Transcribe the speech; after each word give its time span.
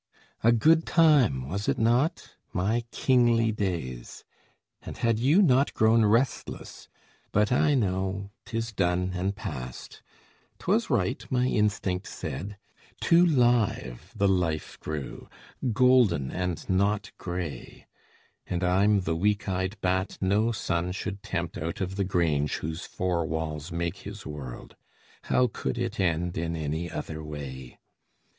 A 0.43 0.51
good 0.51 0.87
time, 0.87 1.47
was 1.47 1.69
it 1.69 1.77
not, 1.77 2.31
my 2.53 2.85
kingly 2.89 3.51
days, 3.51 4.23
And 4.81 4.97
had 4.97 5.19
you 5.19 5.43
not 5.43 5.75
grown 5.75 6.03
restless... 6.05 6.87
but 7.31 7.51
I 7.51 7.75
know 7.75 8.31
'Tis 8.47 8.71
done 8.71 9.11
and 9.13 9.35
past; 9.35 10.01
'twas 10.57 10.89
right, 10.89 11.23
my 11.29 11.45
instinct 11.45 12.07
said; 12.07 12.57
Too 12.99 13.23
live 13.23 14.11
the 14.15 14.27
life 14.27 14.79
grew, 14.79 15.29
golden 15.71 16.31
and 16.31 16.67
not 16.67 17.11
gray; 17.19 17.85
And 18.47 18.63
I'm 18.63 19.01
the 19.01 19.15
weak 19.15 19.47
eyed 19.47 19.77
bat 19.81 20.17
no 20.19 20.51
sun 20.51 20.93
should 20.93 21.21
tempt 21.21 21.59
Out 21.59 21.79
of 21.79 21.95
the 21.95 22.03
grange 22.03 22.55
whose 22.55 22.85
four 22.87 23.23
walls 23.23 23.71
make 23.71 23.97
his 23.97 24.25
world. 24.25 24.75
How 25.25 25.45
could 25.45 25.77
it 25.77 25.99
end 25.99 26.39
in 26.39 26.55
any 26.55 26.89
other 26.89 27.23
way? 27.23 27.77